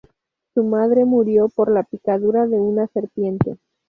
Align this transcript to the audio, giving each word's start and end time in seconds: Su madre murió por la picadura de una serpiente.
Su 0.55 0.63
madre 0.63 1.05
murió 1.05 1.47
por 1.49 1.69
la 1.71 1.83
picadura 1.83 2.47
de 2.47 2.59
una 2.59 2.87
serpiente. 2.87 3.57